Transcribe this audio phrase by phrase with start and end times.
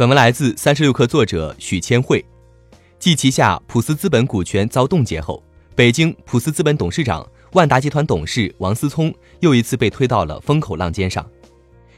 [0.00, 2.24] 本文来自三十六氪作者许千惠。
[2.98, 11.28] 继旗下普思资本股权遭冻结后，北京普思资本董事长、万达集团董事王思聪又一次被推到了风口浪尖上。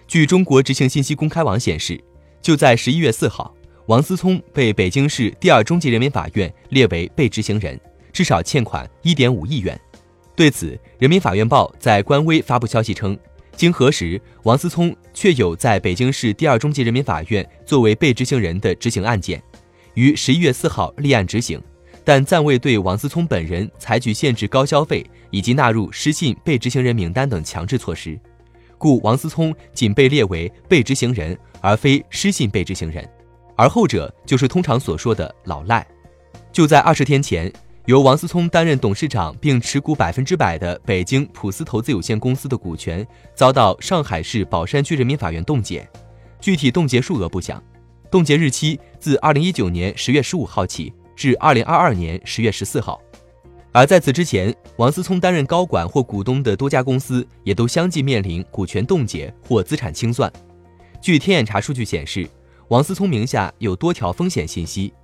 [0.09, 2.03] 据中国执行信息公开网显示，
[2.41, 3.55] 就在十一月四号，
[3.87, 7.81] 王思聪被北京市第二中级人民法院列为被执行人，
[8.13, 9.81] 至少欠款一点五亿元。
[10.35, 13.17] 对此，人民法院报在官微发布消息称。
[13.55, 19.41] 经核实，王思聪确有在北京市第二中级人民法院作为被执行人的执行案件，
[19.95, 21.63] 于十一月四号立案执行，
[22.03, 28.19] 但暂未对王思聪本人采取限制高消费以及纳入失信被执行人名单等强制措施，
[28.79, 33.09] 故王思聪仅被列为被执行人，而非失信被执行人，
[33.55, 35.87] 而后者就是通常所说的老赖。
[36.51, 37.53] 就在二十天前。
[37.87, 45.89] 由王思聪担任董事长并持股百分之百的北京普思投资有限公司的股权遭到上海市宝山区人民法院冻结，
[46.41, 47.61] 具体冻结数额不详，
[48.09, 53.03] 冻结日期自二零一九年十月十五号起至二零二二年十月十四号。
[53.73, 60.33] 而在此之前，王思聪担任高管或股东的多家公司也都相继面临股权冻结或资产清算。
[61.01, 62.29] 据天眼查数据显示，
[62.69, 64.95] 王思聪名下有多条风险信息。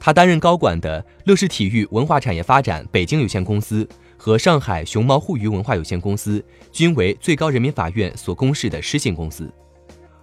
[0.00, 9.52] 他担任高管的乐视体育文化产业发展北京有限公司和上海熊猫互娱文化有限公司均为最高人民法院所公示的失信公司。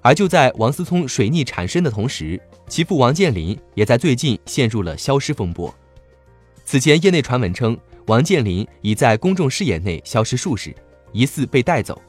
[0.02, 5.74] 而就在王思聪水逆缠身的同时，其父王健林也在最近陷入了消失风波。
[6.64, 10.76] 此前，业内传闻称王健林已在公众视野内消失数日，
[11.12, 12.00] 疑似被带走。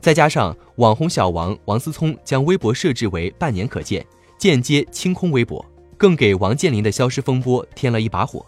[0.00, 4.04] 再加上网红小王王思聪将微博设置为半年可见，
[4.38, 5.64] 间接清空微博。
[6.00, 8.42] 更给王健林的消失风波添了一把火。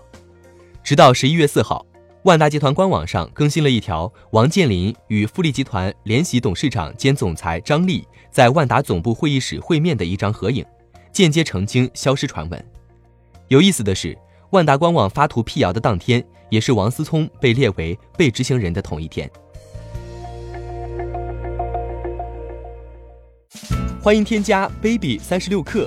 [0.83, 1.85] 直到十一月四号，
[2.23, 10.65] 万达集团官网上更新了一条王健林与富力集团联席董事长兼总裁张力在万达总部会议室会面的一张合影，
[11.13, 12.65] 间接澄清消失传闻。
[13.49, 14.17] 有意思的是，
[14.53, 19.31] 万达官网发图辟谣的当天，也是王思聪被列为被执行人的同一天。
[24.01, 25.87] 欢迎添加 baby 三十六克。